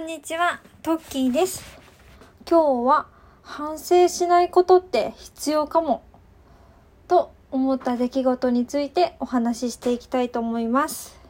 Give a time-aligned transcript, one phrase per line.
[0.00, 1.62] んにちは、トッキーです。
[2.48, 3.06] 今日は
[3.42, 6.02] 反省しないことって必要かも
[7.06, 11.20] と思った出来事についてお話ししていきたいと思います。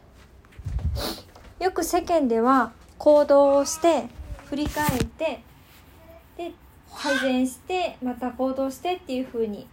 [1.59, 4.04] よく世間では行動をして
[4.46, 5.43] 振り返って
[6.37, 6.52] で
[6.96, 9.66] 改善してまた行動してっていう風に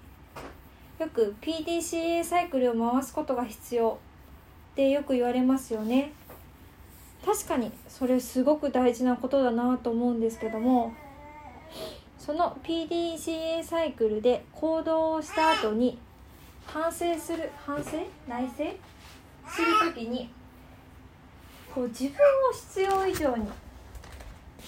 [0.97, 3.99] よく PDCA サイクルを回すことが必要
[4.71, 6.13] ってよく言われますよね。
[7.27, 10.93] 確かにそれすごく大事なことだなと思うんですけども
[12.17, 15.99] その PDCA サイクルで行動をした後に
[16.65, 17.97] 反省する反省
[18.29, 18.53] 内省
[19.45, 20.29] する時に
[21.75, 22.15] こう自分を
[22.53, 23.49] 必要以上に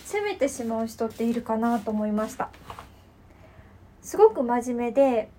[0.04, 2.50] 責めてしまう人っているかなと思いました。
[4.02, 5.30] すごく真面目で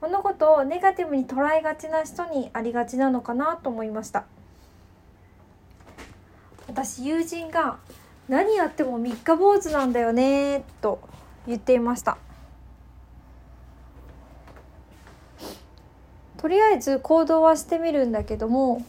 [0.00, 4.26] 物事をネガティブに捉えがちな人にありがちなのかなと思いました。
[6.72, 7.76] 私友人が
[8.30, 11.00] 「何やっても三日坊主なんだよね」と
[11.46, 12.16] 言っていました。
[16.38, 18.82] とりあえず行動はしてみるんだけども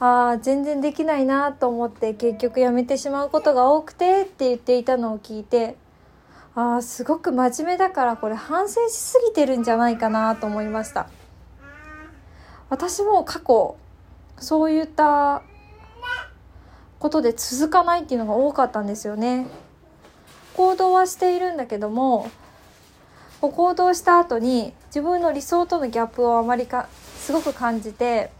[0.00, 5.76] あー全然できないなと思って結局やめてしまうことが多くてって言っていたのを聞いて
[6.54, 11.08] あーすごく真面目だからこれ反省しすぎてるんじゃないかなと思いました。
[12.70, 13.76] 私も過去
[14.38, 15.42] そういった
[17.02, 19.48] ことで続かないっていうのが多かったんですよね。
[20.54, 22.30] 行動はしているんだけども
[23.40, 28.30] 行動した後に自分の理想とのギャップをあまりかすごく感じて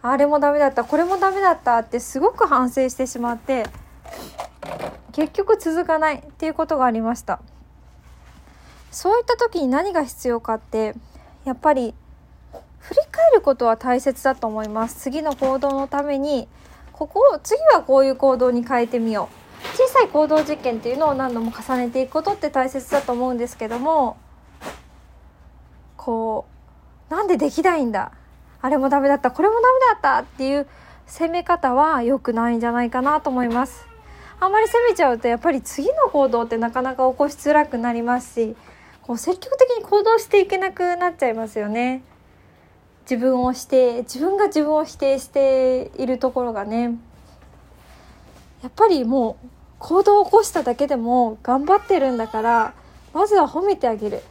[0.00, 3.66] あれもダメだったこれもダメだったってすごく反省してしまって
[5.10, 7.40] 結局続かないっていうことがありました。
[8.92, 10.94] そういった時に何が必要かって
[11.44, 11.94] やっぱり
[12.78, 15.00] 振り返ることは大切だと思います。
[15.00, 16.46] 次の行動のために
[16.92, 19.76] ここを次はこういう行動に変えてみよう。
[19.76, 24.16] 小さい行動実験っていうのを何度も重ねていくことって大切だと思うんですけども
[25.96, 26.46] こ
[27.10, 28.12] うなんでできないんだ？
[28.60, 29.30] あれもダメだった。
[29.30, 30.66] これもダメだったっていう
[31.06, 33.86] 攻め方は良くないんじゃないかなと思います。
[34.40, 38.56] あんまり攻めちゃうとやっぱり次の行動ってなかなか起こしづらくなりますし
[39.02, 42.02] こう積極的に行動していけなくなっちゃいますよね。
[43.02, 46.98] 自分をして自分が自分を否定しているところがね
[48.62, 49.46] やっぱりもう
[49.78, 52.74] 行動を起こしただけでも頑張ってるんだから
[53.12, 54.22] まずは褒めてあげる。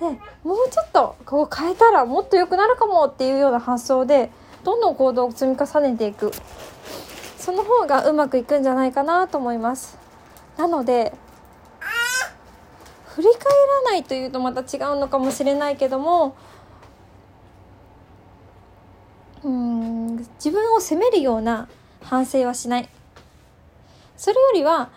[0.00, 0.06] で
[0.42, 4.30] もうちょっとこう変えたらもっと良くなるかもっていうような発想で
[4.64, 6.32] どんどん行動を積み重ねていく。
[7.38, 9.96] その方がうまくいくんじゃないかなと思います。
[10.56, 11.12] なので
[13.14, 13.38] 振り返
[13.84, 16.34] らないというとまた違うのかもしれないけども
[19.44, 21.68] うん自分を責めるような
[22.02, 22.88] 反省はしない。
[24.16, 24.90] それよりは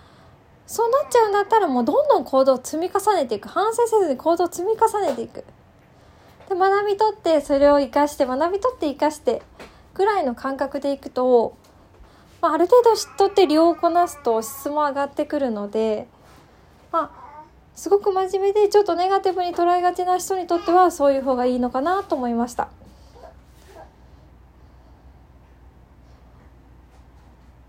[0.68, 3.50] そうなっちゃうんだったらもうどんどん行動を積み重ねていく。
[3.50, 5.44] 反省せずに行動を積み重ねていく。
[6.50, 9.42] で学び取ってそれを生かして学び取って生かして
[9.94, 11.58] ぐらいの感覚でいくと、
[12.42, 16.08] まあ、ある程度人って量をこなすと質も上がってくるので
[16.92, 17.26] まあ
[17.74, 22.70] すごく真面目でちょっとネガティブに捉えがちな人にとってはそういう方がいいのかなと思いました。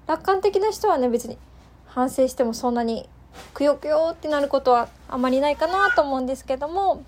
[0.06, 1.36] 楽観的な人はね別に
[1.86, 3.08] 反省してもそんなに
[3.54, 7.04] くよくよってなることはあまりないかなと思うんですけども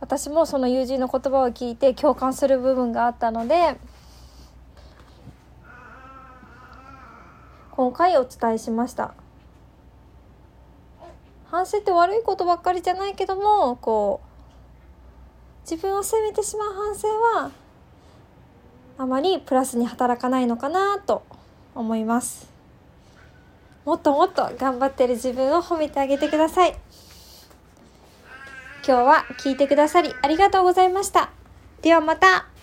[0.00, 3.76] 私もその友人の言葉を聞いて共感する部分があったので
[7.70, 9.12] 今回お伝えしました。
[11.50, 17.50] 反省って悪いことばっかりじゃないけどもこう自分を責めてしまう反省は
[18.98, 21.22] あまりプラスに働かないのかなと
[21.76, 22.50] 思います。
[23.84, 26.76] もっともっと頑張ってる自分を褒めてあげてください。
[28.86, 31.30] 今日は聞いてくださりありがとうございました。
[31.82, 32.55] ではまた。